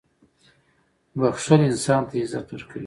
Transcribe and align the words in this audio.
•بښل 1.19 1.61
انسان 1.69 2.01
ته 2.09 2.13
عزت 2.21 2.47
ورکوي. 2.51 2.79